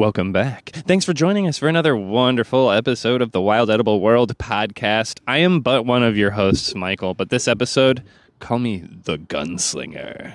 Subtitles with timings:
[0.00, 0.70] Welcome back.
[0.72, 5.20] Thanks for joining us for another wonderful episode of the Wild Edible World podcast.
[5.26, 8.02] I am but one of your hosts, Michael, but this episode,
[8.38, 10.32] call me the Gunslinger.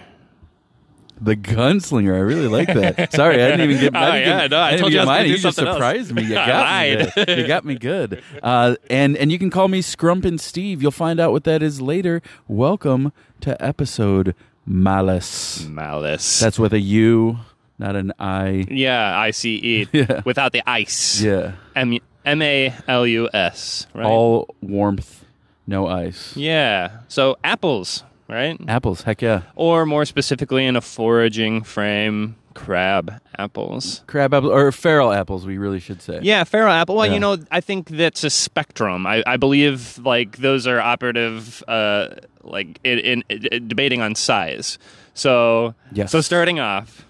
[1.19, 2.13] The gunslinger.
[2.13, 3.11] I really like that.
[3.11, 3.95] Sorry, I didn't even get.
[3.95, 5.25] Oh, I didn't yeah, no, I didn't told you I was mine.
[5.25, 5.77] You just something else.
[5.77, 6.23] surprised me.
[6.25, 7.11] You got me.
[7.25, 7.37] good.
[7.39, 8.23] You got me good.
[8.43, 10.83] Uh, and and you can call me Scrumpin' Steve.
[10.83, 12.21] You'll find out what that is later.
[12.47, 15.65] Welcome to episode Malus.
[15.65, 16.39] Malus.
[16.39, 17.39] That's with a U,
[17.77, 18.65] not an I.
[18.69, 20.21] yeah, I C E Yeah.
[20.25, 21.21] without the ice.
[21.21, 21.53] Yeah.
[21.75, 23.87] M M A L U S.
[23.93, 24.05] Right.
[24.05, 25.25] All warmth,
[25.67, 26.35] no ice.
[26.37, 26.99] yeah.
[27.07, 28.59] So apples, right?
[28.67, 29.01] Apples.
[29.03, 29.41] Heck yeah.
[29.55, 34.01] Or more specifically, in a foraging frame, crab apples.
[34.07, 35.45] Crab apples or feral apples.
[35.45, 36.19] We really should say.
[36.23, 36.95] Yeah, feral apple.
[36.95, 37.13] Well, Yeah.
[37.13, 39.05] you know, I think that's a spectrum.
[39.05, 44.79] I, I believe like those are operative, uh, like in, in, in debating on size.
[45.13, 46.11] So, Yes.
[46.11, 47.05] so starting off,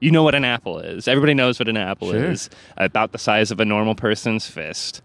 [0.00, 1.08] you know what an apple is.
[1.08, 2.30] Everybody knows what an apple Sure.
[2.30, 2.50] is.
[2.76, 5.02] About the size of a normal person's fist.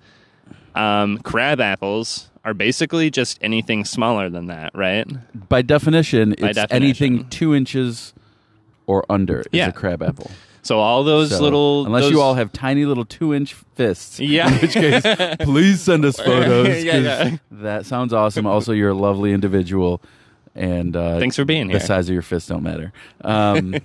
[0.76, 5.08] Um, crab apples are basically just anything smaller than that, right?
[5.50, 6.84] By definition, By it's definition.
[6.84, 8.14] anything two inches
[8.88, 9.68] or under is Yeah.
[9.70, 10.30] a crab apple.
[10.62, 14.20] So all those So, little, unless those- you all have tiny little two inch fists.
[14.20, 14.48] Yeah.
[14.48, 15.04] In which case,
[15.42, 16.84] please send us photos.
[16.84, 17.38] Yeah, yeah.
[17.52, 18.46] That sounds awesome.
[18.46, 20.02] Also, you're a lovely individual,
[20.56, 21.80] and uh, Thanks for being here.
[21.80, 22.92] the size of your fist don't matter.
[23.24, 23.76] Um,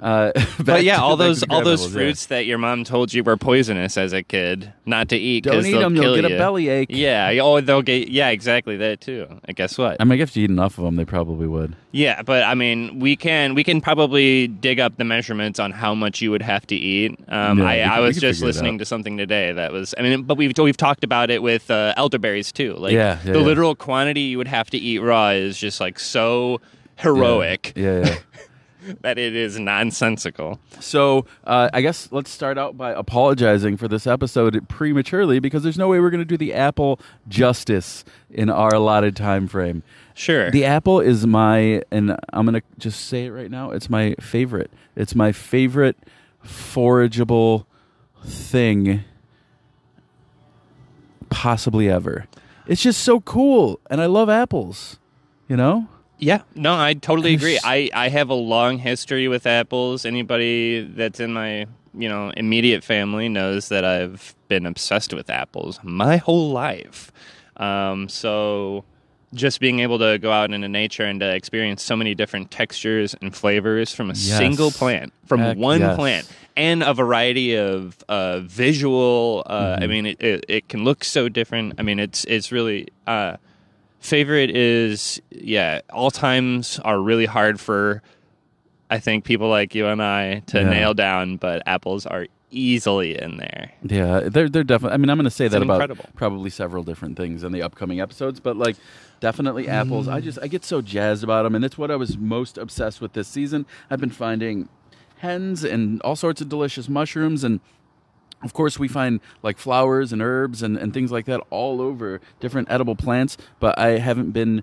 [0.00, 0.32] uh,
[0.64, 2.00] But yeah, all those all those apples, yeah.
[2.00, 5.44] fruits that your mom told you were poisonous as a kid, not to eat.
[5.44, 6.36] Don't eat them; you'll get you.
[6.36, 6.90] a bellyache.
[6.90, 7.38] Yeah.
[7.42, 8.08] Oh, they'll get.
[8.08, 9.26] Yeah, exactly that too.
[9.44, 9.96] And guess what?
[10.00, 11.76] I mean, if you eat enough of them, they probably would.
[11.92, 15.94] yeah, but I mean, we can we can probably dig up the measurements on how
[15.94, 17.18] much you would have to eat.
[17.28, 19.94] Um, Yeah, I, we I was just listening to something today that was.
[19.98, 22.74] I mean, but we've we've talked about it with uh, elderberries too.
[22.74, 25.98] Like Yeah, yeah, the literal quantity you would have to eat raw is just like
[25.98, 26.60] so
[26.96, 28.14] heroic Yeah, yeah.
[29.00, 30.58] that it is nonsensical.
[30.80, 35.78] So uh, I guess let's start out by apologizing for this episode prematurely because there's
[35.78, 39.82] no way we're going to do the apple justice in our allotted time frame.
[40.14, 40.50] Sure.
[40.50, 43.70] The apple is my, and I'm going to just say it right now.
[43.70, 44.70] It's my favorite.
[44.96, 45.96] It's my favorite
[46.44, 47.66] forageable
[48.24, 49.04] thing
[51.30, 52.26] possibly ever.
[52.66, 54.98] It's just so cool, and I love apples.
[55.48, 55.88] You know?
[56.20, 57.58] Yeah, no, I totally agree.
[57.64, 60.04] I, I have a long history with apples.
[60.04, 65.80] Anybody that's in my you know immediate family knows that I've been obsessed with apples
[65.82, 67.10] my whole life.
[67.56, 68.84] Um, so
[69.32, 73.14] just being able to go out into nature and to experience so many different textures
[73.22, 74.38] and flavors from a Yes.
[74.38, 75.96] single plant, from Heck one yes.
[75.96, 79.42] plant, and a variety of uh, visual.
[79.46, 79.82] Uh, Mm-hmm.
[79.82, 81.74] I mean, it, it, it can look so different.
[81.78, 82.88] I mean, it's it's really.
[83.06, 83.36] Uh,
[84.00, 88.02] favorite is yeah all times are really hard for
[88.90, 90.70] i think people like you and i to Yeah.
[90.70, 94.94] nail down but apples are easily in there Yeah, they're they're definitely.
[94.94, 98.00] I mean, I'm going to say that about probably several different things in the upcoming
[98.00, 98.74] episodes, but like
[99.20, 100.08] definitely apples.
[100.08, 103.00] I just I get so jazzed about them, and that's what I was most obsessed
[103.00, 103.66] with this season.
[103.88, 104.68] I've been finding
[105.18, 107.60] hens and all sorts of delicious mushrooms and.
[108.42, 112.20] Of course, we find like flowers and herbs and, and things like that all over
[112.40, 114.62] different edible plants, but I haven't been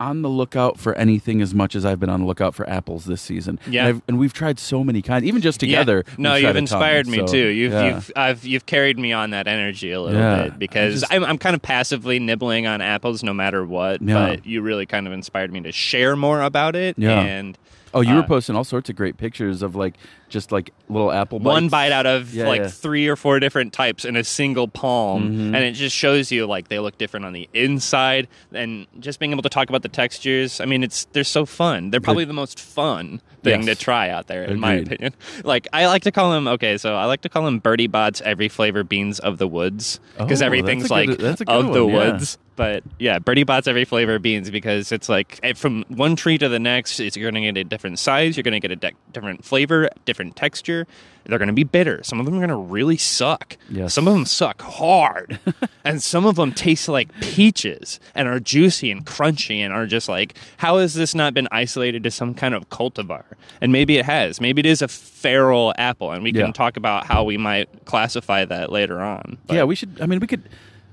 [0.00, 3.06] on the lookout for anything as much as I've been on the lookout for apples
[3.06, 3.58] this season.
[3.68, 3.86] Yeah.
[3.86, 6.04] and, I've, and we've tried so many kinds, even just together.
[6.06, 6.14] Yeah.
[6.18, 7.94] no you've a ton, inspired me so, too you've yeah.
[7.96, 10.44] you've I've you've carried me on that energy a little Yeah.
[10.44, 14.46] bit because just- I'm, I'm kind of passively nibbling on apples no matter what but
[14.46, 17.18] you really kind of inspired me to share more about it Yeah.
[17.20, 17.58] and
[17.94, 19.94] Oh, you were Uh, posting all sorts of great pictures of like
[20.28, 21.46] just like little apple bites.
[21.46, 22.68] one bite out of Yeah, like yeah.
[22.68, 25.46] three or four different types in a single palm Mhm.
[25.54, 29.32] and it just shows you like they look different on the inside and just being
[29.32, 32.32] able to talk about the textures i mean it's they're so fun they're probably the
[32.34, 33.78] most fun thing Yes.
[33.78, 35.14] to try out there in my opinion
[35.44, 38.20] like i like to call them okay so i like to call them Bertie Bott's
[38.20, 41.94] every flavor beans of the woods because Oh, everything's like good- good of the yeah.
[41.94, 46.16] woods but yeah, Bertie Bott's every flavor of beans because it's like eh, from one
[46.16, 48.68] tree to the next, it's, you're going to get a different size, you're going to
[48.68, 50.86] get a de- different flavor, different texture.
[51.24, 52.02] They're going to be bitter.
[52.04, 53.58] Some of them are going to really suck.
[53.70, 53.92] Yes.
[53.92, 55.38] Some of them suck hard,
[55.84, 60.08] and some of them taste like peaches and are juicy and crunchy and are just
[60.08, 63.24] like, how has this not been isolated to some kind of cultivar?
[63.60, 64.40] And maybe it has.
[64.40, 66.52] Maybe it is a feral apple, and we can Yeah.
[66.52, 69.36] talk about how we might classify that later on.
[69.46, 69.98] But- yeah, we should.
[70.00, 70.42] I mean, we could.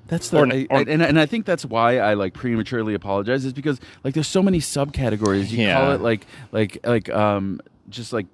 [0.07, 2.93] That's the Or- I- or- I- and and I think that's why I like prematurely
[2.93, 5.51] apologize is because like there's so many subcategories.
[5.51, 5.79] You Yeah.
[5.79, 7.59] call it like like like um
[7.89, 8.27] just like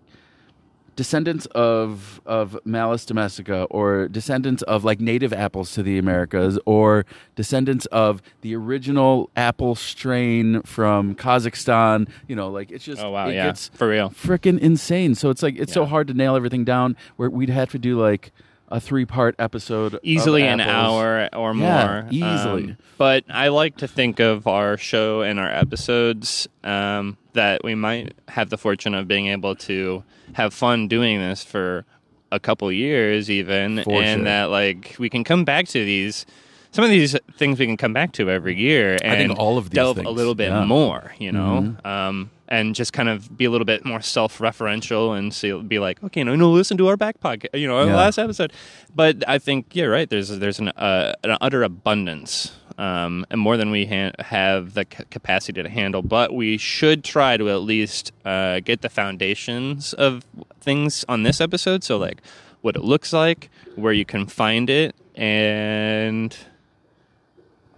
[0.97, 7.05] descendants of of Malus domestica or descendants of like native apples to the Americas or
[7.35, 12.07] descendants of the original apple strain from Kazakhstan.
[12.27, 14.09] You know, like it's just Oh wow, it yeah, for real.
[14.09, 15.15] freaking insane.
[15.15, 16.97] So it's like it's so hard to nail everything down.
[17.15, 18.33] Where we'd have to do like
[18.71, 22.07] a three part episode, of Easily an hour or more.
[22.09, 22.63] Yeah, easily.
[22.63, 27.75] Um, but I like to think of our show and our episodes um, that we
[27.75, 30.03] might have the fortune of being able to
[30.33, 31.85] have fun doing this for
[32.31, 34.25] a couple years, even, For and sure.
[34.25, 36.25] that like we can come back to these.
[36.71, 39.57] Some of these things we can come back to every year and I think all
[39.57, 40.59] of these delve a little bit yeah.
[40.59, 40.67] Mm-hmm.
[40.69, 45.33] more, you know, um, and just kind of be a little bit more self-referential and
[45.33, 47.95] see, be like, okay, no, no, listen to our back podcast, you know, our Yeah.
[47.95, 48.51] last episode.
[48.93, 50.09] But I think you're right.
[50.09, 54.85] There's there's an uh, an utter abundance, um, and more than we ha- have the
[54.95, 56.01] c- capacity to handle.
[56.01, 60.23] But we should try to at least uh, get the foundations of
[60.59, 61.83] things on this episode.
[61.83, 62.21] So like
[62.61, 66.35] what it looks like, where you can find it, and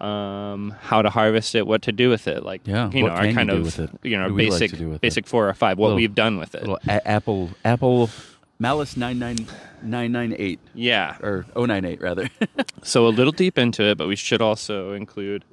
[0.03, 3.21] um, how to harvest it, what to do with it, like Yeah, you know, our
[3.21, 5.01] can you kind of you know we like basic to do with it?
[5.01, 6.67] basic four or five, what Little- we've done with it.
[6.87, 8.09] A- apple apple
[8.59, 9.47] Malice nine nine
[9.81, 12.29] nine nine eight Yeah, or 098 rather.
[12.83, 15.45] So a little deep into it, but we should also include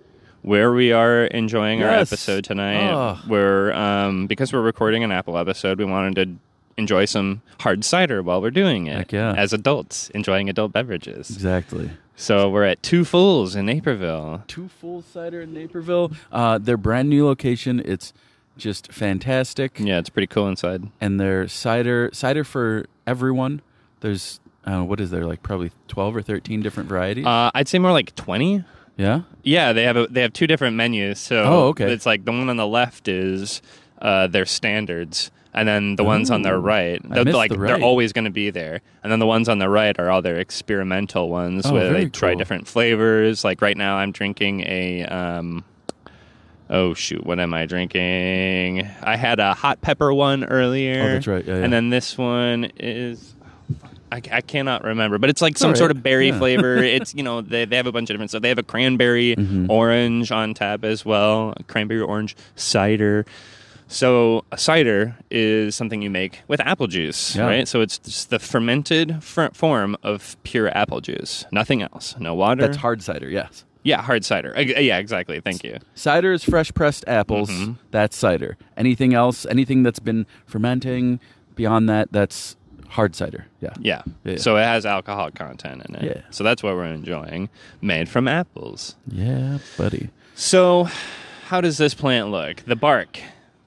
[0.42, 2.90] where we are enjoying our episode tonight.
[2.90, 3.20] Oh.
[3.28, 6.36] We're um, because we're recording an Apple episode, we wanted to
[6.76, 8.96] enjoy some hard cider while we're doing it.
[8.96, 9.32] Heck yeah.
[9.36, 11.30] As adults, enjoying adult beverages.
[11.30, 11.90] exactly.
[12.20, 14.44] So we're at Two Fools in Naperville.
[14.46, 16.12] Two Fools cider in Naperville.
[16.30, 17.80] Uh, their brand new location.
[17.82, 18.12] It's
[18.58, 19.80] just fantastic.
[19.80, 20.84] Yeah, it's pretty cool inside.
[21.00, 23.62] And their cider cider for everyone.
[24.00, 27.24] There's uh, what is there like probably 12 or 13 different varieties.
[27.24, 28.64] Uh, I'd say more like twenty.
[28.98, 29.22] yeah.
[29.42, 31.18] Yeah, they have a, they have two different menus.
[31.18, 31.90] So Oh, okay.
[31.90, 33.62] it's like the one on the left is
[34.02, 38.12] uh, their standards, and then the ones on their right, they're, like the they're always
[38.12, 41.28] going to be there, and then the ones on the right are all their experimental
[41.28, 42.38] ones Oh, where they try cool.
[42.38, 43.44] different flavors.
[43.44, 45.04] Like right now, I'm drinking a.
[45.06, 45.64] Um,
[46.72, 47.26] Oh shoot!
[47.26, 48.86] What am I drinking?
[49.02, 51.02] I had a hot pepper one earlier.
[51.02, 51.44] Oh, that's right.
[51.44, 51.64] Yeah, yeah.
[51.64, 53.34] And then this one is
[54.12, 56.38] I, I cannot remember, but it's like some all sort of berry Yeah.
[56.38, 56.76] flavor.
[56.84, 58.42] It's you know they, they have a bunch of different stuff.
[58.42, 59.68] They have a cranberry Mm-hmm.
[59.68, 63.26] orange on tap as well, cranberry orange cider.
[63.92, 67.46] So a cider is something you make with apple juice, Yeah.
[67.46, 67.66] right?
[67.68, 72.62] So it's just the fermented fr- form of pure apple juice, nothing else, no water.
[72.62, 73.28] That's hard cider.
[73.28, 73.64] Yes.
[73.82, 74.54] Yeah, hard cider.
[74.60, 75.40] Yeah, exactly.
[75.40, 75.78] Thank you.
[75.94, 77.50] Cider is fresh pressed apples.
[77.50, 77.72] Mm-hmm.
[77.90, 78.56] That's cider.
[78.76, 81.18] Anything else, anything that's been fermenting
[81.56, 82.56] beyond that, that's
[82.90, 83.46] hard cider.
[83.60, 83.70] Yeah.
[83.80, 84.02] Yeah.
[84.22, 84.36] Yeah.
[84.36, 86.02] So it has alcohol content in it.
[86.04, 86.22] Yeah.
[86.30, 87.48] So that's what we're enjoying,
[87.80, 88.96] made from apples.
[89.10, 90.10] Yeah, buddy.
[90.36, 90.88] So,
[91.48, 92.58] how does this plant look?
[92.66, 93.18] The bark,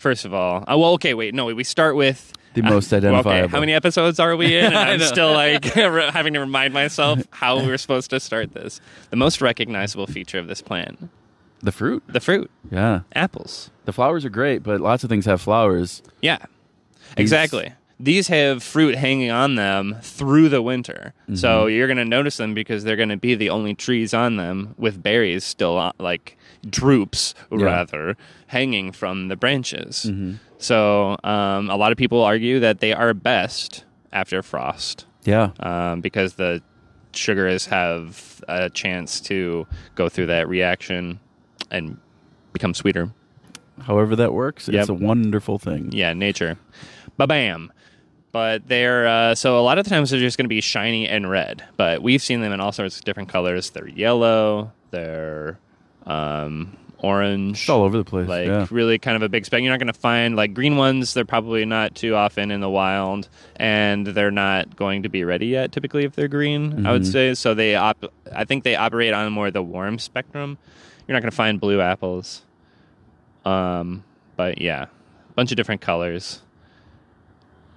[0.03, 0.63] first of all.
[0.67, 3.49] Oh, well, okay, wait, no, we start with The most uh, well, Okay, identifiable.
[3.49, 4.65] how many episodes are we in?
[4.73, 5.65] And I I'm still like
[6.13, 8.79] having to remind myself how we're supposed to start this.
[9.09, 11.09] The most recognizable feature of this plant,
[11.61, 12.03] The fruit.
[12.07, 13.01] the fruit, Yeah.
[13.15, 13.71] apples.
[13.85, 16.03] The flowers are great, but lots of things have flowers.
[16.21, 16.37] Yeah,
[17.17, 17.73] exactly.
[18.03, 21.13] These have fruit hanging on them through the winter.
[21.23, 21.35] Mm-hmm.
[21.35, 24.35] So you're going to notice them because they're going to be the only trees on
[24.35, 26.37] them with berries still on, like
[26.69, 27.63] droops Yeah.
[27.63, 28.17] rather
[28.47, 30.07] hanging from the branches.
[30.09, 30.33] Mm-hmm.
[30.57, 35.51] So um, a lot of people argue that they are best after frost Yeah.
[35.61, 36.61] um, because the
[37.13, 41.19] sugars have a chance to go through that reaction
[41.71, 41.97] and
[42.51, 43.11] become sweeter.
[43.81, 44.79] However that works, Yep.
[44.81, 45.89] it's a wonderful thing.
[45.93, 46.57] Yeah, nature.
[47.17, 47.71] Ba bam.
[48.33, 51.07] But they're uh, so a lot of the times they're just going to be shiny
[51.07, 51.63] and red.
[51.77, 53.69] But we've seen them in all sorts of different colors.
[53.69, 54.71] They're yellow.
[54.89, 55.59] They're
[56.07, 57.59] um, orange.
[57.61, 58.27] It's all over the place.
[58.27, 58.65] like yeah.
[58.71, 59.61] really kind of a big spec.
[59.61, 61.13] You're not going to find like green ones.
[61.13, 65.45] They're probably not too often in the wild, and they're not going to be ready
[65.47, 65.71] yet.
[65.71, 67.11] Typically, if they're green, I would Mhm.
[67.11, 67.33] say.
[67.35, 70.57] So they op- I think they operate on more the warm spectrum.
[71.07, 72.41] You're not going to find blue apples.
[73.45, 74.03] Um,
[74.37, 74.83] but yeah,
[75.29, 76.41] a bunch of different colors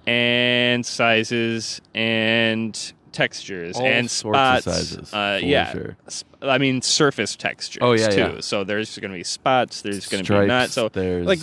[0.07, 4.63] and sizes and textures All and sorts of spots.
[4.65, 5.97] sizes, uh, yeah, sure.
[6.41, 7.79] I mean surface textures.
[7.81, 8.19] Oh, yeah, too.
[8.19, 8.39] yeah.
[8.41, 9.81] So there's going to be spots.
[9.81, 10.69] There's going to be not.
[10.69, 11.39] So there's- like,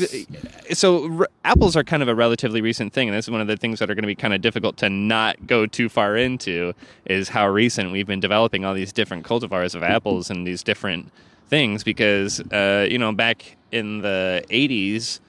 [0.77, 3.49] so r- apples are kind of a relatively recent thing, and this is one of
[3.49, 6.17] the things that are going to be kind of difficult to not go too far
[6.17, 6.75] into.
[7.07, 11.11] Is how recent we've been developing all these different cultivars of apples and these different
[11.49, 15.21] things because uh, you know back in the 80s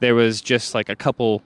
[0.00, 1.40] there was just like a couple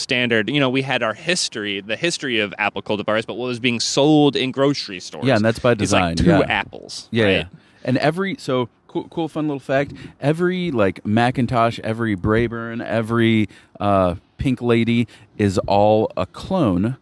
[0.00, 3.60] standard you know we had our history the history of apple cultivars but what was
[3.60, 6.40] being sold in grocery stores Yeah, and that's by design, like two yeah.
[6.48, 7.30] apples Yeah, right?
[7.32, 7.44] yeah.
[7.84, 9.92] And every so cool, cool, fun little fact.
[10.20, 15.06] Every like McIntosh, every Braeburn, every uh, Pink Lady
[15.38, 16.96] is all a clone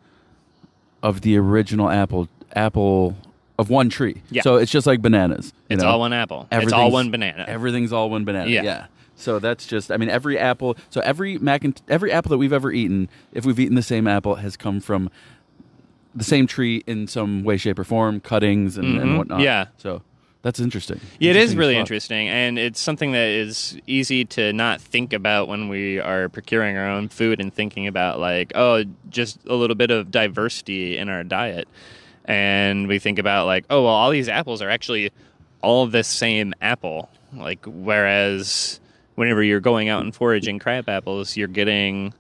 [1.03, 3.17] of the original apple apple
[3.59, 4.23] of one tree.
[4.31, 4.43] Yeah.
[4.43, 5.53] So it's just like bananas.
[5.69, 5.91] It's know?
[5.91, 6.47] all one apple.
[6.53, 7.45] It's all one banana.
[7.49, 8.49] Everything's all one banana.
[8.51, 8.63] Yeah.
[8.63, 8.87] Yeah.
[9.17, 9.91] So that's just.
[9.91, 10.77] I mean, every apple.
[10.91, 14.07] So every mac and every apple that we've ever eaten, if we've eaten the same
[14.07, 15.11] apple, has come from
[16.15, 19.19] the same tree in some way, shape, or form, cuttings and, and Mhm.
[19.19, 19.41] whatnot.
[19.41, 19.67] Yeah.
[19.77, 20.03] So
[20.43, 21.01] that's interesting.
[21.19, 21.81] Yeah, it is Interesting really fuck.
[21.81, 26.77] interesting, and it's something that is easy to not think about when we are procuring
[26.77, 31.09] our own food and thinking about like, oh, just a little bit of diversity in
[31.09, 31.69] our diet,
[32.29, 35.11] and we think about like, oh, well, all these apples are actually
[35.63, 38.79] all the same apple, like whereas
[39.15, 42.13] whenever you're going out and foraging crab apples, you're getting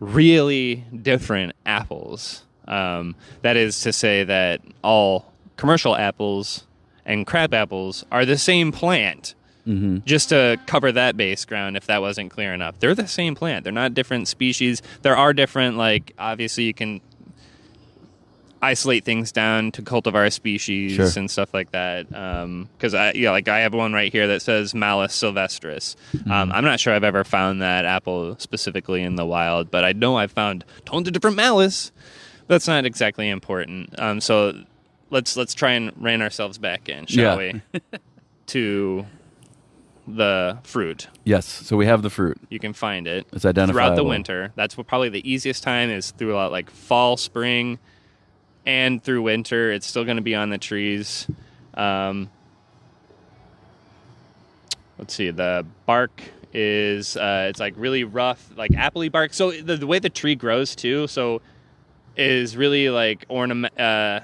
[0.00, 2.44] really different apples.
[2.66, 6.64] Um, that is to say that all commercial apples
[7.04, 9.34] and crab apples are the same plant.
[9.66, 9.98] Mm-hmm.
[10.04, 13.64] Just to cover that base ground, if that wasn't clear enough, they're the same plant.
[13.64, 14.80] They're not different species.
[15.02, 17.00] There are different, like obviously you can
[18.62, 21.08] isolate things down to cultivar species Sure.
[21.16, 22.08] and stuff like that.
[22.08, 25.94] Because I, yeah, like I have one right here that says Malus sylvestris.
[26.12, 26.30] Mm-hmm.
[26.30, 29.92] Um, I'm not sure I've ever found that apple specifically in the wild, but I
[29.92, 31.92] know I've found tons of different Malus.
[32.48, 33.98] That's not exactly important.
[34.00, 34.52] Um, so
[35.10, 37.52] let's let's try and rein ourselves back in, shall Yeah.
[37.72, 37.80] we?
[38.46, 39.06] to
[40.08, 41.08] the fruit.
[41.24, 41.46] Yes.
[41.46, 42.38] So we have the fruit.
[42.48, 44.52] You can find it It's identified throughout the winter.
[44.54, 47.78] That's what probably the easiest time is throughout like fall, spring,
[48.66, 49.72] and through winter.
[49.72, 51.26] It's still going to be on the trees.
[51.74, 52.28] Um,
[54.98, 55.30] let's see.
[55.30, 59.32] The bark is uh, it's like really rough, like appley bark.
[59.32, 61.40] So the, the way the tree grows too, so
[62.16, 63.78] is really like ornament.
[63.78, 64.20] Uh,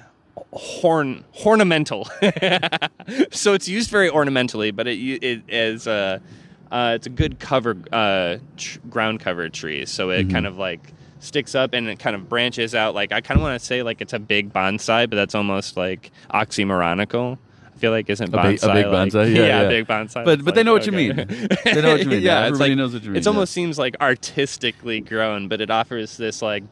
[0.54, 2.04] horn ornamental
[3.30, 6.20] so it's used very ornamentally but it it is a
[6.70, 10.80] uh, it's a good cover uh, tr- ground cover tree so it kind of like
[11.22, 13.82] sticks up and it kind of branches out like i kind of want to say
[13.82, 17.38] like it's a big bonsai but that's almost like oxymoronical
[17.74, 19.34] i feel like isn't A big- a bonsai big like- bonsai?
[19.36, 19.68] Yeah, yeah.
[19.68, 21.16] big bonsai But- but they like, know what you mean.
[21.64, 22.22] They know what you mean.
[22.22, 23.28] yeah, it's Everybody like, knows what you mean, It yeah.
[23.30, 26.64] almost seems like artistically grown, but it offers this like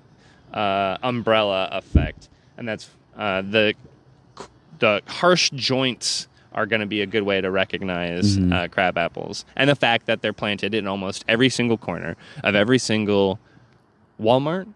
[0.53, 2.29] uh, umbrella effect,
[2.59, 3.75] and that's uh, the
[4.79, 8.53] the harsh joints are going to be a good way to recognize Mm-hmm.
[8.53, 12.55] uh, crab apples, and the fact that they're planted in almost every single corner of
[12.55, 13.39] every single
[14.21, 14.67] Walmart.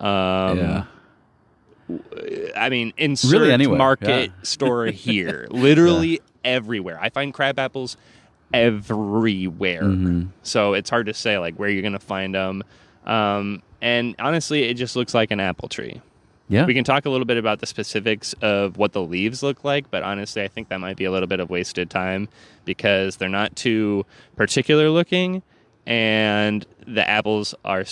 [0.00, 0.84] Um, yeah.
[2.56, 4.42] I mean, insert Really anywhere, market yeah.
[4.42, 6.98] store here, literally everywhere.
[7.00, 7.96] I find crab apples
[8.52, 10.26] everywhere, Mm-hmm.
[10.42, 12.62] so it's hard to say like where you're going to find them.
[13.06, 16.00] Um, and honestly, it just looks like an apple tree.
[16.50, 16.64] Yeah.
[16.64, 19.90] We can talk a little bit about the specifics of what the leaves look like,
[19.90, 22.28] but honestly, I think that might be a little bit of wasted time
[22.64, 25.42] because they're not too particular looking,
[25.86, 27.84] and the apples are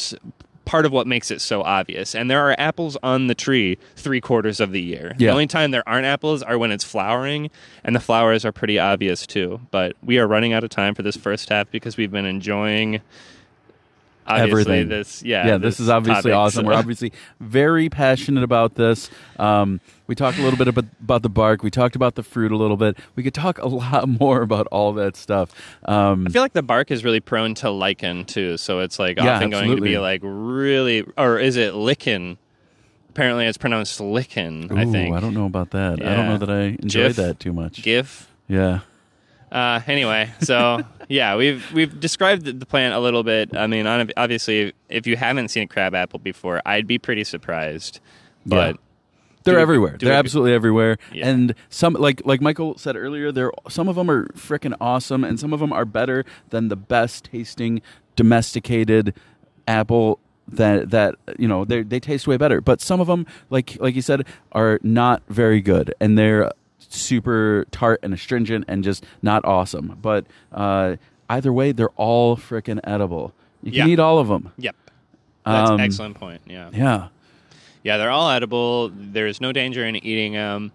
[0.67, 2.15] part of what makes it so obvious.
[2.15, 5.15] And there are apples on the tree three quarters of the year.
[5.17, 7.51] The only time there aren't apples are when it's flowering,
[7.83, 9.61] and the flowers are pretty obvious too.
[9.71, 13.01] But we are running out of time for this first half because we've been enjoying.
[14.27, 14.89] Obviously, Everything.
[14.89, 16.65] this yeah, yeah, this, is obviously topic, awesome.
[16.65, 19.09] so- We're obviously very passionate about this.
[19.39, 21.63] Um, we talked a little bit about, about the bark.
[21.63, 22.97] We talked about the fruit a little bit.
[23.15, 25.51] We could talk a lot more about all that stuff.
[25.85, 29.17] Um, I feel like the bark is really prone to lichen too, so it's like
[29.17, 32.39] Yeah, often going to be like really, or is it lichen?
[33.11, 34.77] Apparently, it's pronounced lichen.
[34.77, 35.15] I think.
[35.15, 36.05] I don't know about that.
[36.05, 37.15] I don't know that I enjoy Jif?
[37.17, 37.83] that too much.
[37.83, 38.31] GIF.
[38.47, 38.81] Yeah.
[39.57, 43.57] Uh, anyway, so yeah, we've we've described the, plant a little bit.
[43.57, 48.01] I mean, obviously, if you haven't seen a crab apple before, I'd be pretty surprised.
[48.45, 48.77] But
[49.45, 49.97] They're everywhere.
[49.99, 50.99] They're absolutely everywhere.
[51.11, 51.29] Yeah.
[51.29, 55.41] And some like like Michael said earlier, there some of them are freaking awesome and
[55.41, 57.81] some of them are better than the best tasting
[58.15, 59.15] domesticated
[59.67, 62.61] apple that that you know they they taste way better.
[62.61, 67.67] But some of them like like you said are not very good and they're super
[67.71, 69.99] tart and astringent and just not awesome.
[70.01, 70.97] But uh,
[71.29, 73.33] either way, they're all freaking edible.
[73.63, 73.95] You can Yeah.
[73.95, 74.53] eat all of them.
[74.59, 74.77] yep,
[75.45, 76.41] that's Um, an excellent point.
[76.47, 76.71] Yeah.
[76.73, 77.09] Yeah.
[77.83, 78.91] Yeah, they're all edible.
[78.95, 80.73] There's no danger in eating them.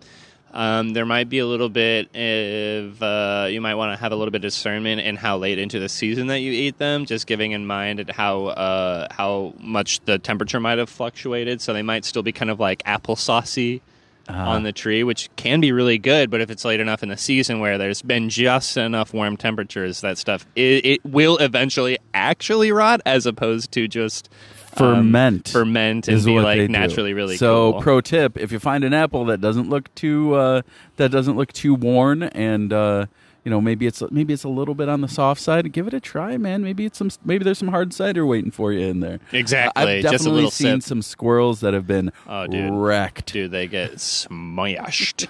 [0.54, 4.16] Um, there might be a little bit of uh, you might want to have a
[4.18, 7.06] little bit of discernment in how late into the season that you eat them.
[7.06, 11.72] Just giving in mind at how uh, how much the temperature might have fluctuated, so
[11.72, 13.80] they might still be kind of like applesaucy
[14.28, 16.30] on the tree, which can be really good.
[16.30, 20.02] But if it's late enough in the season where there's been just enough warm temperatures,
[20.02, 24.30] that stuff it, it will eventually actually rot, as opposed to just
[24.78, 26.72] um, Ferment ferment and is be what like they do.
[26.72, 27.82] naturally really so cool.
[27.82, 30.62] pro tip if you find an apple that doesn't look too uh,
[30.96, 33.06] that doesn't look too worn and uh,
[33.44, 35.72] you know, maybe it's maybe it's a little bit on the soft side.
[35.72, 36.62] Give it a try, man.
[36.64, 39.20] Maybe it's some maybe there's some hard cider waiting for you in there.
[39.32, 39.84] Exactly.
[39.98, 40.88] I've definitely seen sip.
[40.88, 42.72] some squirrels that have been Oh, dude.
[42.74, 43.34] wrecked.
[43.34, 44.00] Dude, they get
[44.46, 45.28] smashed.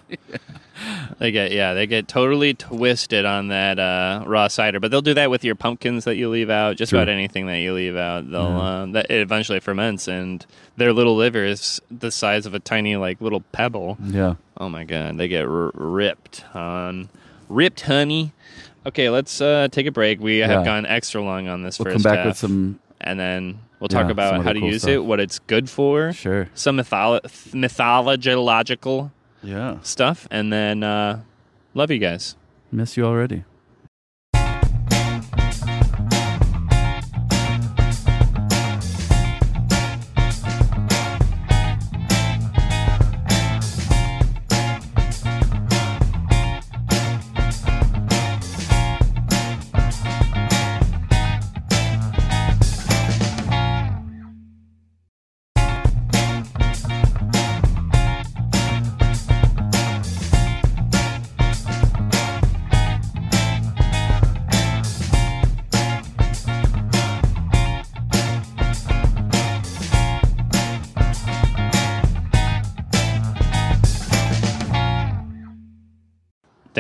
[1.20, 4.80] They get yeah, they get totally twisted on that uh, raw cider.
[4.80, 6.76] But they'll do that with your pumpkins that you leave out.
[6.78, 7.00] Just Sure.
[7.00, 10.44] about anything that you leave out, they'll uh, that it eventually ferments, and
[10.78, 13.98] their little liver is the size of a tiny like little pebble.
[14.04, 14.36] Yeah.
[14.58, 17.10] Oh my god, they get r- ripped on,
[17.54, 18.34] ripped, honey.
[18.86, 20.20] Okay, let's uh, take a break.
[20.20, 20.48] We Yeah.
[20.48, 23.60] have gone extra long on this We'll first come back half, with some and then
[23.80, 24.92] we'll talk Yeah, about how other to cool use stuff.
[24.92, 26.50] it, what it's good for, sure.
[26.54, 29.12] some mytholo- mythological
[29.44, 29.78] Yeah.
[29.82, 31.22] stuff, and then uh,
[31.74, 32.36] love you guys.
[32.72, 33.44] Miss you already.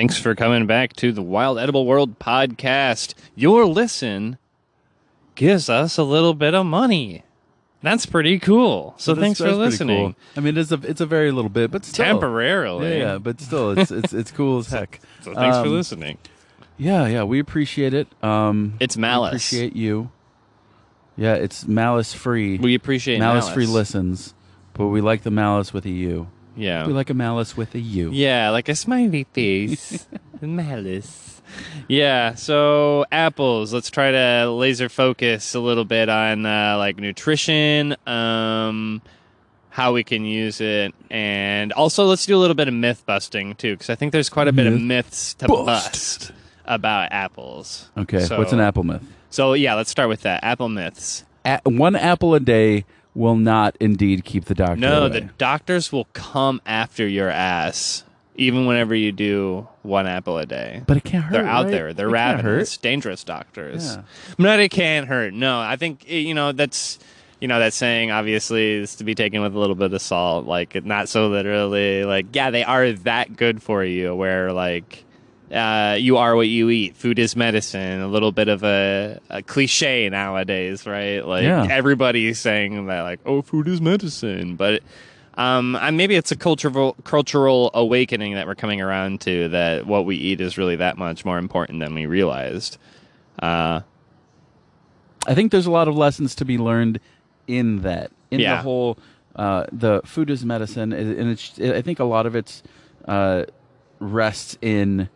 [0.01, 3.13] Thanks for coming back to the Wild Edible World podcast.
[3.35, 4.39] Your listen
[5.35, 7.21] gives us a little bit of money.
[7.83, 8.95] That's pretty cool.
[8.97, 10.13] So That's- thanks for that's listening.
[10.13, 10.15] cool.
[10.35, 12.03] I mean, it's a it's a very little bit, but still.
[12.03, 12.97] Temporarily.
[12.97, 15.01] Yeah, yeah, but still, it's it's it's cool as heck.
[15.21, 16.17] So thanks for Um, listening.
[16.79, 18.07] Yeah, yeah, we appreciate it.
[18.23, 19.29] Um, It's we malice.
[19.33, 20.09] appreciate you.
[21.15, 22.57] Yeah, it's malice free.
[22.57, 24.33] We appreciate malice malice free listens,
[24.73, 26.27] but we like the malice with a U.
[26.55, 26.85] Yeah.
[26.87, 28.11] We like a malice with a U.
[28.11, 30.05] Yeah, like a smiley face.
[30.41, 31.41] Malice.
[31.87, 33.73] Yeah, so apples.
[33.73, 39.01] Let's try to laser focus a little bit on uh, like nutrition, um,
[39.69, 43.55] how we can use it, and also let's do a little bit of myth busting
[43.55, 45.65] too, because I think there's quite a bit of myths to bust.
[45.65, 46.31] bust
[46.65, 47.89] about apples.
[47.97, 49.03] Okay, So- what's an apple myth?
[49.29, 50.43] So yeah, let's start with that.
[50.43, 51.23] Apple myths.
[51.45, 55.09] A- one apple a day will not indeed keep the doctor No, away.
[55.09, 58.03] the doctors will come after your ass,
[58.35, 60.81] even whenever you do one apple a day.
[60.87, 61.33] but it can't hurt.
[61.33, 61.71] They're out right?
[61.71, 61.93] there.
[61.93, 63.95] They're It can't ravenous, dangerous doctors.
[63.95, 64.01] Yeah.
[64.37, 65.33] Not it can't hurt.
[65.33, 66.99] No, I think you know that's
[67.39, 70.45] you know that saying obviously is to be taken with a little bit of salt.
[70.45, 72.05] Like not so literally.
[72.05, 74.15] Like yeah, they are that good for you.
[74.15, 75.03] Where like.
[75.51, 76.95] Uh, you are what you eat.
[76.95, 77.99] Food is medicine.
[78.01, 81.19] A little bit of a, a cliche nowadays, right?
[81.25, 81.67] Like Yeah.
[81.69, 84.55] everybody's saying that, like, oh, food is medicine.
[84.55, 84.81] But
[85.35, 90.15] um, maybe it's a cultural cultural awakening that we're coming around to that what we
[90.15, 92.77] eat is really that much more important than we realized.
[93.41, 93.81] Uh,
[95.27, 96.99] I think there's a lot of lessons to be learned
[97.47, 98.11] in that.
[98.31, 98.55] In Yeah.
[98.57, 98.97] the whole,
[99.35, 101.59] uh, the food is medicine, and and it's.
[101.59, 102.63] I think a lot of it's
[103.05, 103.43] uh,
[103.99, 105.09] rests in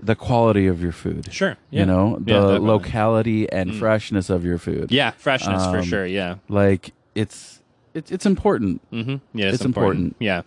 [0.00, 1.32] the quality of your food.
[1.32, 1.80] Sure, yeah.
[1.80, 2.38] You know, the Yeah.
[2.58, 2.62] Mm.
[2.66, 4.90] locality and freshness of your food.
[4.92, 6.06] yeah, freshness for Um, sure.
[6.06, 7.60] Yeah, Like it's
[7.94, 8.80] it's it's important.
[8.90, 10.14] hmm yeah, it's, it's important.
[10.14, 10.16] important.
[10.20, 10.42] Yeah.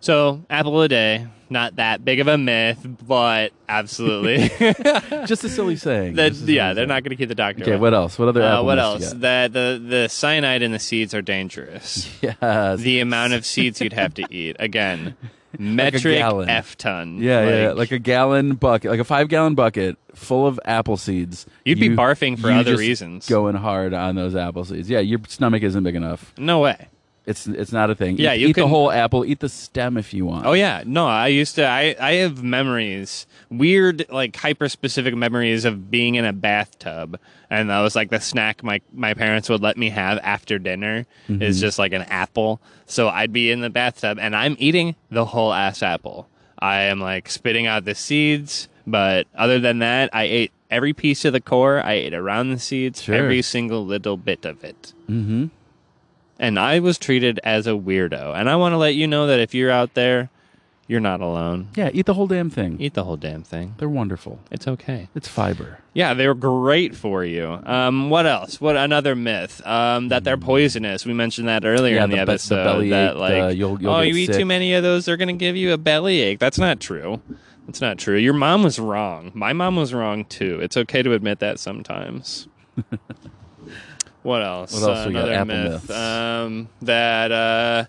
[0.00, 4.48] So apple a day, not that big of a myth, but absolutely.
[5.26, 6.16] Just a silly saying.
[6.16, 7.62] Just a silly yeah, they're not going to keep the doctor.
[7.62, 7.80] Okay, away.
[7.80, 8.18] what else?
[8.18, 9.12] What other Uh, what else?
[9.12, 12.08] That the the cyanide in the seeds are dangerous.
[12.22, 12.80] Yes.
[12.80, 15.14] the amount of seeds you'd have to eat again,
[15.58, 16.48] metric gallon.
[16.48, 17.18] f ton.
[17.20, 20.96] yeah, yeah, yeah, like a gallon bucket, like a five gallon bucket full of apple
[20.96, 21.46] seeds.
[21.64, 23.28] You'd be barfing for you other reasons.
[23.28, 24.88] Going hard on those apple seeds.
[24.90, 26.32] Yeah, your stomach isn't big enough.
[26.36, 26.88] no way.
[27.24, 28.18] It's it's not a thing.
[28.18, 29.24] Yeah, eat, you eat the whole apple.
[29.24, 30.44] Eat the stem if you want.
[30.44, 31.64] Oh yeah, no, I used to.
[31.64, 37.70] I I have memories, weird like hyper specific memories of being in a bathtub, and
[37.70, 41.42] that was like the snack my my parents would let me have after dinner Mm-hmm.
[41.42, 42.60] is just like an apple.
[42.86, 46.28] So I'd be in the bathtub and I'm eating the whole ass apple.
[46.58, 51.24] I am like spitting out the seeds, but other than that, I ate every piece
[51.24, 51.80] of the core.
[51.84, 53.14] I ate around the seeds, Sure.
[53.14, 54.92] every single little bit of it.
[55.08, 55.46] Mm-hmm.
[56.42, 58.34] And I was treated as a weirdo.
[58.38, 60.28] And I want to let you know that if you're out there,
[60.88, 61.68] you're not alone.
[61.76, 62.76] Yeah, eat the whole damn thing.
[62.80, 63.76] Eat the whole damn thing.
[63.78, 64.40] They're wonderful.
[64.50, 65.08] It's okay.
[65.14, 65.78] It's fiber.
[65.94, 67.60] Yeah, they're great for you.
[67.64, 68.60] Um, what else?
[68.60, 69.64] What another myth?
[69.66, 71.06] Um, that they're poisonous.
[71.06, 72.64] We mentioned that earlier Yeah, in the, the be- the episode.
[72.64, 74.36] bellyache, that like, uh, you'll- you'll oh, you eat sick.
[74.38, 76.38] too many of those, they're going to give you a bellyache.
[76.40, 77.22] That's not true.
[77.66, 78.16] That's not true.
[78.18, 79.30] Your mom was wrong.
[79.34, 80.58] My mom was wrong too.
[80.60, 82.48] It's okay to admit that sometimes.
[84.22, 84.72] what else?
[84.80, 85.28] What else we got?
[85.28, 85.90] Another Apple myth myths.
[85.90, 87.84] um, that uh,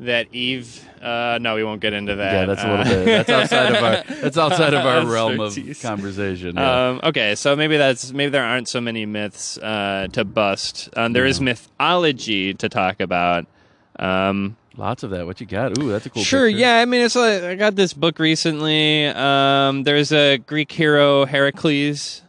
[0.00, 0.84] that Eve.
[1.02, 2.32] Uh, no, we won't get into that.
[2.32, 3.26] Yeah, that's a Uh, little bit.
[3.26, 4.02] That's outside of our.
[4.20, 6.56] That's outside of our realm of conversation.
[6.56, 6.88] Yeah.
[6.88, 10.88] Um, okay, so maybe that's maybe there aren't so many myths uh, to bust.
[10.96, 13.46] Um, there is mythology to talk about.
[13.98, 15.26] Um, Lots of that.
[15.26, 15.76] What you got?
[15.78, 16.22] Ooh, that's a cool.
[16.22, 16.58] sure, picture.
[16.60, 16.76] yeah.
[16.78, 19.06] I mean, it's like I got this book recently.
[19.06, 22.22] Um, there's a Greek hero Heracles.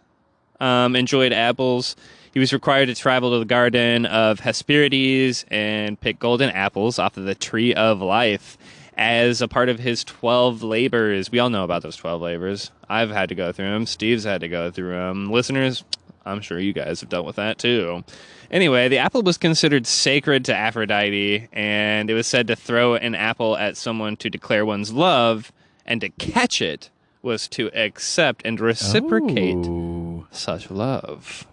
[0.59, 1.95] Um, enjoyed apples.
[2.33, 7.17] He was required to travel to the garden of Hesperides and pick golden apples off
[7.17, 8.57] of the tree of life
[8.97, 11.31] as a part of his 12 labors.
[11.31, 12.71] We all know about those 12 labors.
[12.89, 13.85] I've had to go through them.
[13.85, 15.31] Steve's had to go through them.
[15.31, 15.83] Listeners,
[16.25, 18.03] I'm sure you guys have dealt with that too.
[18.51, 23.15] Anyway, the apple was considered sacred to Aphrodite, and it was said to throw an
[23.15, 25.51] apple at someone to declare one's love,
[25.85, 26.89] and to catch it
[27.21, 30.27] was to accept and reciprocate Ooh.
[30.31, 31.45] such love.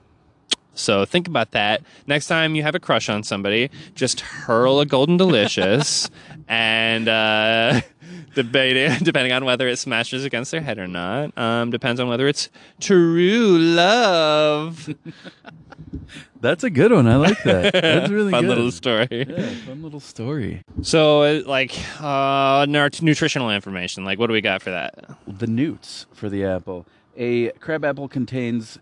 [0.77, 1.83] So think about that.
[2.07, 6.09] Next time you have a crush on somebody, just hurl a golden delicious
[6.49, 7.81] and uh,
[8.35, 12.29] debating, depending on whether it smashes against their head or not, um, depends on whether
[12.29, 12.49] it's
[12.81, 14.95] true love.
[16.41, 17.07] That's a good one.
[17.09, 17.73] I like that.
[17.73, 18.49] That's really Fun good.
[18.51, 19.09] little story.
[19.11, 20.62] Yeah, fun little story.
[20.83, 24.05] So, uh, like, uh, nutritional information.
[24.05, 25.17] Like, what do we got for that?
[25.27, 26.87] The newts for the apple.
[27.17, 28.79] A crab apple contains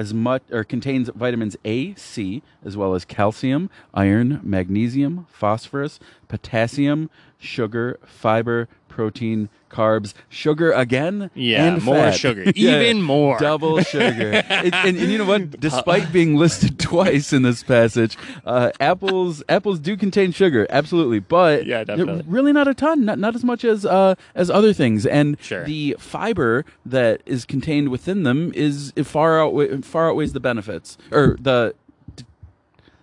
[0.00, 7.10] as much or contains vitamins A, C, as well as calcium, iron, magnesium, phosphorus, potassium,
[7.38, 12.10] sugar, fiber, protein, carbs, sugar again, Yeah, and more fat.
[12.10, 12.44] sugar.
[12.56, 13.38] Yeah, Even more.
[13.38, 14.32] double sugar.
[14.48, 15.58] and, and, and you know what?
[15.60, 21.64] Despite being listed twice in this passage, uh, apples apples do contain sugar, absolutely, but
[21.66, 22.24] Yeah, definitely.
[22.26, 25.06] really not a ton, not, not as much as uh, as other things.
[25.06, 25.64] And Sure.
[25.64, 31.36] the fiber that is contained within them is far outweigh, far outweighs the benefits or
[31.40, 31.74] the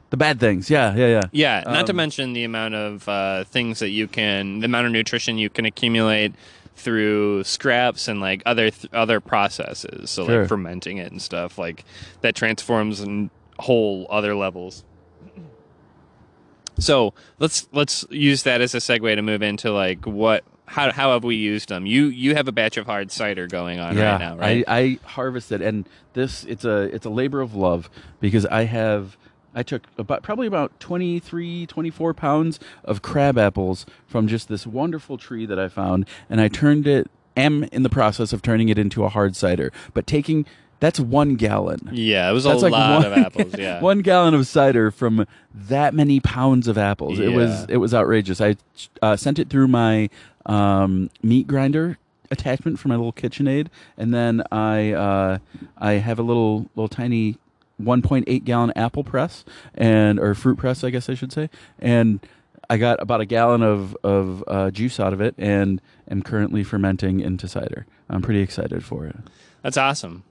[0.09, 0.69] the bad things.
[0.69, 1.21] Yeah, yeah, yeah.
[1.31, 4.87] Yeah, not to Um, mention the amount of uh, things that you can, the amount
[4.87, 6.33] of nutrition you can accumulate
[6.75, 10.09] through scraps and like other th- other processes.
[10.11, 10.41] So Sure.
[10.41, 11.83] like fermenting it and stuff like
[12.21, 14.83] that transforms in whole other levels.
[16.79, 21.13] So let's let's use that as a segue to move into like what how how
[21.13, 21.85] have we used them?
[21.87, 24.63] You you have a batch of hard cider going on yeah, right now, right?
[24.67, 27.89] I, I harvested, and this it's a it's a labor of love
[28.19, 29.17] because I have
[29.57, 35.17] I took about probably about 23, 24 pounds of crab apples from just this wonderful
[35.17, 37.09] tree that I found, and I turned it.
[37.35, 40.47] Am in the process of turning it into a hard cider, but taking
[40.79, 41.89] that's one gallon.
[41.91, 43.53] yeah, it was a like lot one, of apples.
[43.57, 47.19] Yeah, one gallon of cider from that many pounds of apples.
[47.19, 48.41] It was it was outrageous.
[48.41, 48.55] I
[49.03, 50.09] uh, sent it through my
[50.47, 51.99] um, meat grinder
[52.31, 53.67] attachment for my little KitchenAid,
[53.97, 55.37] and then I uh,
[55.77, 57.37] I have a little little tiny
[57.81, 62.19] 1.8 gallon apple press and or fruit press, I guess I should say, and.
[62.69, 66.65] I got about a gallon of of uh, juice out of it, and am currently
[66.65, 67.85] fermenting into cider.
[68.09, 69.15] I'm pretty excited for it.
[69.61, 70.25] That's awesome.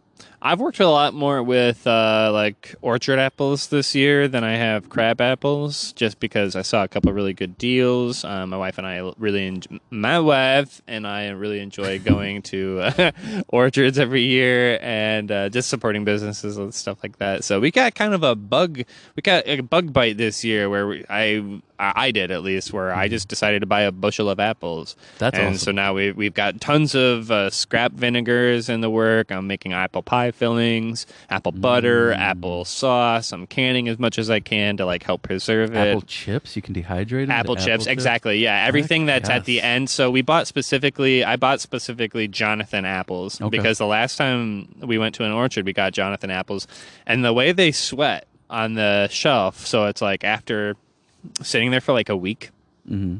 [0.47, 4.89] I've worked a lot more with uh, like orchard apples this year than I have
[4.89, 8.25] crab apples, just because I saw a couple really good deals.
[8.25, 12.79] Um, my wife and I really, en- my wife and I really enjoy going to
[12.81, 13.11] uh,
[13.49, 17.43] orchards every year and uh, just supporting businesses and stuff like that.
[17.43, 18.83] So we got kind of a bug,
[19.17, 22.95] we got a bug bite this year where we, I, I did at least, where
[22.95, 24.97] I just decided to buy a bushel of apples.
[25.19, 25.59] That's and awesome.
[25.59, 29.31] so now we've we've got tons of uh, scrap vinegars in the work.
[29.31, 32.18] I'm making apple pie fillings, apple butter, Mm.
[32.18, 33.33] apple sauce.
[33.33, 35.79] I'm canning as much as I can to like help preserve it.
[35.79, 37.31] Apple chips, you can dehydrate it.
[37.31, 38.38] Apple chips, exactly.
[38.38, 39.90] Yeah, everything that's at the end.
[39.90, 41.25] So we bought specifically.
[41.25, 43.57] I bought specifically Jonathan apples Okay.
[43.57, 46.66] because the last time we went to an orchard, we got Jonathan apples,
[47.07, 49.66] and the way they sweat on the shelf.
[49.66, 50.77] So it's like after
[51.42, 52.51] sitting there for like a week.
[52.88, 53.16] Mm-hmm.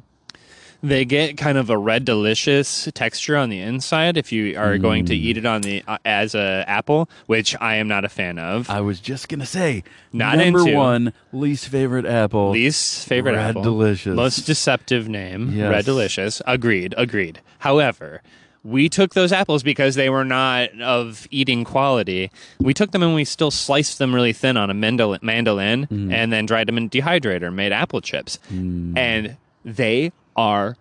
[0.87, 5.05] They get kind of a red delicious texture on the inside if you are going
[5.05, 5.09] Mm.
[5.09, 8.39] to eat it on the uh, as a apple, which I am not a fan
[8.39, 8.71] of.
[8.71, 10.75] I was just gonna say, Not number into.
[10.75, 12.51] one least favorite apple.
[12.51, 13.63] Least favorite Red apple.
[13.63, 14.15] Delicious.
[14.15, 15.51] Most deceptive name.
[15.53, 15.71] Yes.
[15.71, 16.41] Red Delicious.
[16.47, 16.95] Agreed.
[16.97, 17.41] Agreed.
[17.59, 18.23] However,
[18.63, 22.31] we took those apples because they were not of eating quality.
[22.61, 26.13] We took them and we still sliced them really thin on a mandol- mandolin Mm-hmm.
[26.13, 28.39] and then dried them in dehydrator, made apple chips.
[28.53, 28.97] Mm.
[28.97, 30.77] And they are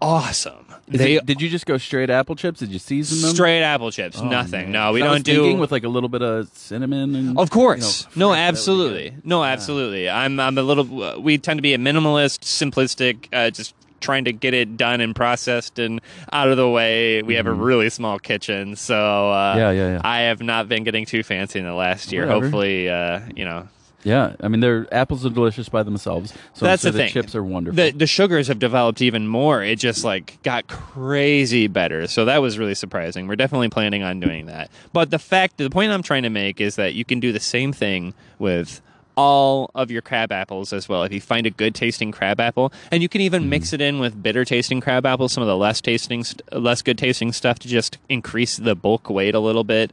[0.00, 0.66] awesome.
[0.90, 2.58] Is they it- did you just go straight apple chips?
[2.60, 3.34] Did you season them?
[3.34, 4.64] straight apple chips, Oh, nothing.
[4.64, 4.72] man.
[4.72, 7.14] No, we 'Cause I was don't do thinking with like a little bit of cinnamon
[7.14, 10.08] and Of course, you know, no, fresh, that would be absolutely, no, absolutely.
[10.10, 11.02] I'm, I'm a little.
[11.02, 15.00] uh, We tend to be a minimalist, simplistic, uh, just trying to get it done
[15.02, 16.00] and processed and
[16.32, 17.22] out of the way.
[17.22, 19.58] We have a really small kitchen, so uh, Mm-hmm.
[19.58, 20.00] Yeah, yeah, yeah.
[20.02, 22.26] I have not been getting too fancy in the last year.
[22.26, 22.44] Whatever.
[22.46, 23.68] Hopefully, uh, you know,
[24.02, 26.32] Yeah, I mean, they're apples are delicious by themselves.
[26.54, 27.10] So That's so the thing.
[27.10, 27.76] chips are wonderful.
[27.76, 29.62] The the sugars have developed even more.
[29.62, 32.06] It just like got crazy better.
[32.06, 33.26] So that was really surprising.
[33.26, 34.70] We're definitely planning on doing that.
[34.92, 37.40] But the fact, the point I'm trying to make is that you can do the
[37.40, 38.80] same thing with
[39.16, 41.02] all of your crab apples as well.
[41.02, 43.74] If you find a good tasting crab apple, and you can even mix mm-hmm.
[43.74, 47.32] it in with bitter tasting crab apples, some of the less tasting, less good tasting
[47.32, 49.92] stuff to just increase the bulk weight a little bit.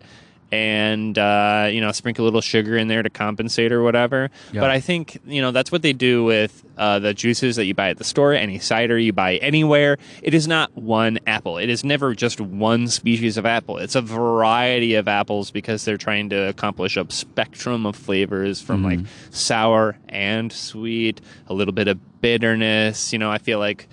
[0.51, 4.29] And uh, you know, sprinkle a little sugar in there to compensate or whatever.
[4.53, 4.61] Yeah.
[4.61, 7.73] But I think you know that's what they do with uh, the juices that you
[7.73, 9.97] buy at the store, any cider you buy anywhere.
[10.21, 11.57] It is not one apple.
[11.57, 13.77] It is never just one species of apple.
[13.77, 18.83] It's a variety of apples because they're trying to accomplish a spectrum of flavors from
[18.83, 18.99] like
[19.31, 23.11] sour and sweet, a little bit of bitterness.
[23.11, 23.87] You know, I feel like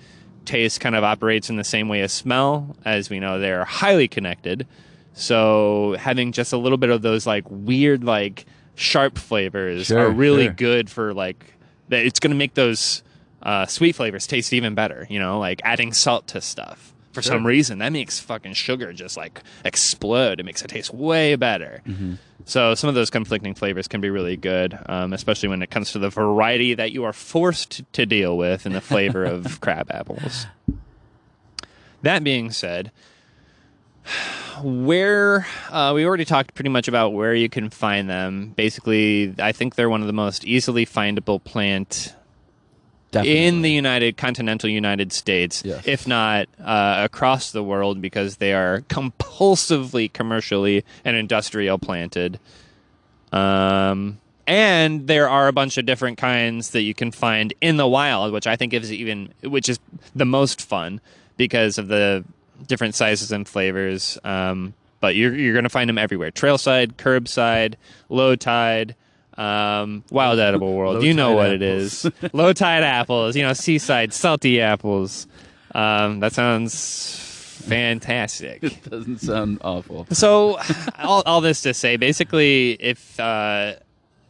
[0.45, 4.07] taste kind of operates in the same way as smell, as we know they're highly
[4.07, 4.67] connected.
[5.17, 10.09] So having just a little bit of those like weird like sharp flavors Sure, are
[10.09, 10.53] really sure.
[10.53, 11.53] good for like
[11.89, 13.01] that it's going to make those
[13.41, 16.91] uh, sweet flavors taste even better, you know, like adding salt to stuff.
[17.13, 20.41] For some reason, that makes fucking sugar just like explode.
[20.41, 21.81] It makes it taste way better.
[21.87, 22.15] Mm-hmm.
[22.43, 25.93] So some of those conflicting flavors can be really good, um, especially when it comes
[25.93, 29.89] to the variety that you are forced to deal with in the flavor of crab
[29.91, 30.45] apples.
[32.01, 32.91] That being said,
[34.63, 38.53] where uh, we already talked pretty much about where you can find them.
[38.55, 42.13] Basically, I think they're one of the most easily findable plant
[43.11, 43.45] Definitely.
[43.45, 45.87] in the United continental United States, Yes.
[45.87, 52.39] if not uh, across the world, because they are compulsively commercially and industrial planted.
[53.31, 57.87] Um, and there are a bunch of different kinds that you can find in the
[57.87, 59.79] wild, which I think is even which is
[60.15, 61.01] the most fun
[61.37, 62.23] because of the
[62.67, 64.17] different sizes and flavors.
[64.23, 67.75] Um, but you're you're going to find them everywhere: trailside, curbside,
[68.09, 68.95] low tide.
[69.37, 72.09] Um, wild edible world, you know what tide it is.
[72.31, 75.27] low tide apples, you know, seaside salty apples.
[75.73, 77.19] Um, that sounds
[77.65, 78.63] fantastic.
[78.63, 80.07] It doesn't sound awful.
[80.11, 80.57] So,
[80.99, 83.73] all, all this to say, basically, if uh,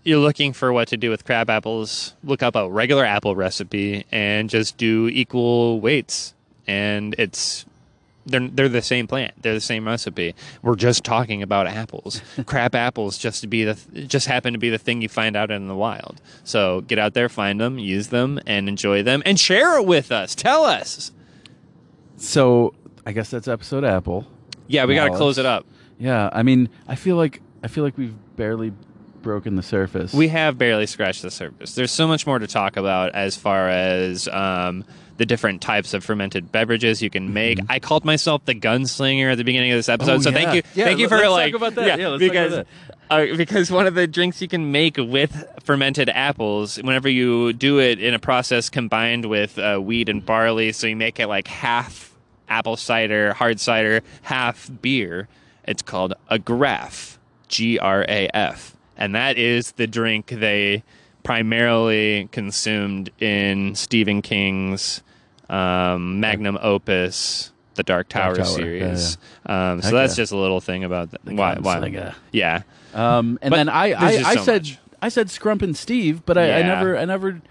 [0.04, 4.06] you're looking for what to do with crab apples, look up a regular apple recipe
[4.12, 6.34] and just do equal weights,
[6.68, 7.66] and it's
[8.26, 10.36] they're they're the same plant, they're the same recipe.
[10.62, 12.22] We're just talking about apples.
[12.46, 13.76] Crap apples just to be the
[14.08, 16.22] just happen to be the thing you find out in the wild.
[16.44, 20.12] So get out there, find them, use them, and enjoy them, and share it with
[20.12, 20.36] us.
[20.36, 21.12] Tell us.
[22.18, 22.74] So
[23.06, 24.26] I guess that's episode Apple.
[24.68, 25.66] Yeah, we got to close it up.
[26.00, 28.74] Yeah, I mean, I feel like I feel like we've barely
[29.22, 30.14] broken the surface.
[30.14, 31.76] We have barely scratched the surface.
[31.76, 34.86] There's so much more to talk about as far as um,
[35.17, 37.60] the different types of fermented beverages you can make.
[37.69, 40.36] I called myself the gunslinger at the beginning of this episode, Oh, so yeah.
[40.36, 41.99] thank you, Yeah, thank you for like about that.
[41.99, 42.65] Yeah, let's talk because.
[43.08, 47.80] Uh, because one of the drinks you can make with fermented apples, whenever you do
[47.80, 51.47] it in a process combined with uh, wheat and barley, so you make it like
[51.47, 52.12] half
[52.49, 55.28] apple cider, hard cider, half beer.
[55.67, 60.84] It's called a graf, G R A F, and that is the drink they
[61.26, 65.04] primarily consumed in Stephen King's
[65.50, 69.18] um, magnum opus, the Dark Tower, Tower, yeah, series.
[69.46, 70.22] Um, so that's yeah.
[70.22, 71.26] just a little thing about that.
[71.26, 71.58] Why?
[71.60, 71.78] Why?
[71.78, 72.16] gunslinger.
[72.32, 72.62] Yeah.
[72.94, 74.78] Um, and But then I, I, I so said much.
[75.02, 77.42] I said Scrumpin' Steve, but I, I never I never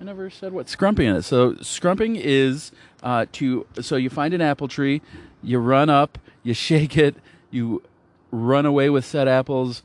[0.00, 1.26] I never said what scrumping is.
[1.26, 2.70] So scrumping is
[3.02, 5.02] uh, to so you find an apple tree,
[5.42, 7.16] you run up, you shake it,
[7.50, 7.82] you
[8.30, 9.82] run away with said apples.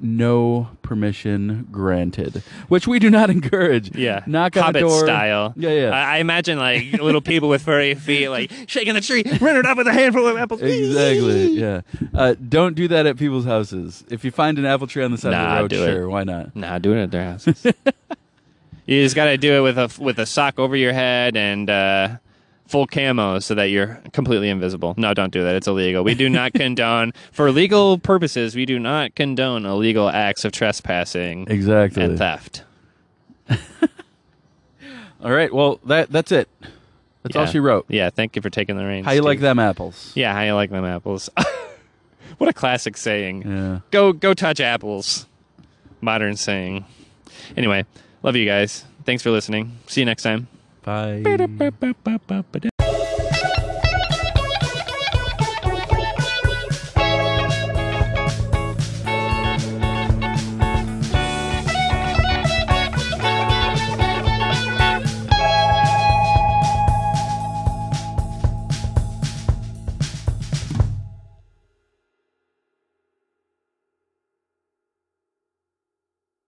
[0.00, 3.94] No permission granted, which we do not encourage.
[3.96, 5.04] Yeah, knock on Hobbit the door.
[5.04, 5.52] style.
[5.56, 5.90] Yeah, yeah.
[5.90, 9.76] I, I imagine like little people with furry feet, like shaking the tree, running up
[9.76, 10.62] with a handful of apples.
[10.62, 11.52] Exactly.
[11.58, 11.80] Yeah.
[12.14, 14.04] Uh, don't do that at people's houses.
[14.10, 15.94] If you find an apple tree on the side Nah, of the road, do it.
[15.94, 16.54] sure, why not?
[16.56, 17.64] Nah, do it at their houses.
[18.86, 21.68] you just got to do it with a with a sock over your head and
[21.68, 22.16] uh,
[22.68, 24.94] full camo so that you're completely invisible.
[24.96, 25.56] No, don't do that.
[25.56, 26.04] It's illegal.
[26.04, 31.46] We do not condone, for legal purposes, we do not condone illegal acts of trespassing
[31.48, 32.04] Exactly.
[32.04, 32.62] and theft.
[35.20, 35.52] All right.
[35.52, 36.48] Well, that that's it.
[37.22, 37.86] That's all she wrote.
[37.88, 39.04] Yeah, thank you for taking the reins.
[39.04, 40.12] How you like them apples?
[40.14, 41.28] Yeah, how you like them apples?
[42.38, 43.42] what a classic saying.
[43.42, 43.80] Yeah.
[43.90, 45.26] Go go touch apples.
[46.00, 46.84] Modern saying.
[47.56, 47.84] Anyway,
[48.22, 48.84] love you guys.
[49.04, 49.76] Thanks for listening.
[49.88, 50.46] See you next time.
[50.88, 52.67] Bye.